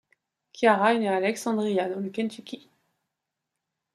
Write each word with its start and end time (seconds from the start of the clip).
Ciara 0.53 0.95
est 0.95 0.97
née 0.97 1.09
à 1.09 1.17
Alexandria, 1.17 1.87
dans 1.87 1.99
le 1.99 2.09
Kentucky. 2.09 2.71